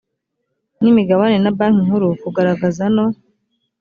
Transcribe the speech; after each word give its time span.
n 0.81 0.83
imigabane 0.91 1.37
na 1.41 1.51
banki 1.57 1.79
nkuru 1.85 2.07
kugaragaza 2.21 2.83
no 2.95 3.05